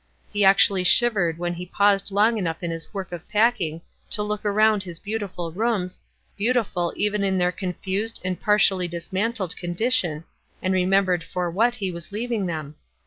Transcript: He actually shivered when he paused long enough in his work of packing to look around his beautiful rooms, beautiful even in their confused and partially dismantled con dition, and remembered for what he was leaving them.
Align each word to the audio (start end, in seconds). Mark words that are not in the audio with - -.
He 0.33 0.43
actually 0.43 0.83
shivered 0.83 1.37
when 1.37 1.53
he 1.53 1.65
paused 1.67 2.09
long 2.11 2.39
enough 2.39 2.63
in 2.63 2.71
his 2.71 2.91
work 2.91 3.11
of 3.11 3.29
packing 3.29 3.83
to 4.09 4.23
look 4.23 4.43
around 4.43 4.81
his 4.81 4.97
beautiful 4.97 5.51
rooms, 5.51 6.01
beautiful 6.35 6.91
even 6.95 7.23
in 7.23 7.37
their 7.37 7.51
confused 7.51 8.19
and 8.25 8.41
partially 8.41 8.87
dismantled 8.87 9.53
con 9.55 9.75
dition, 9.75 10.23
and 10.59 10.73
remembered 10.73 11.23
for 11.23 11.51
what 11.51 11.75
he 11.75 11.91
was 11.91 12.11
leaving 12.11 12.47
them. 12.47 12.77